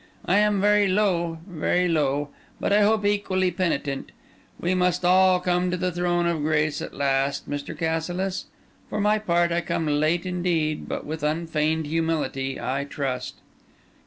I 0.25 0.39
am 0.39 0.59
very 0.59 0.87
low, 0.87 1.37
very 1.47 1.87
low; 1.87 2.29
but 2.59 2.73
I 2.73 2.81
hope 2.81 3.05
equally 3.05 3.51
penitent. 3.51 4.11
We 4.59 4.73
must 4.73 5.05
all 5.05 5.39
come 5.39 5.69
to 5.69 5.77
the 5.77 5.91
throne 5.91 6.25
of 6.25 6.41
grace 6.41 6.81
at 6.81 6.95
last, 6.95 7.47
Mr. 7.47 7.77
Cassilis. 7.77 8.45
For 8.89 8.99
my 8.99 9.19
part, 9.19 9.51
I 9.51 9.61
come 9.61 9.85
late 9.85 10.25
indeed; 10.25 10.89
but 10.89 11.05
with 11.05 11.21
unfeigned 11.21 11.85
humility, 11.85 12.59
I 12.59 12.85
trust." 12.85 13.41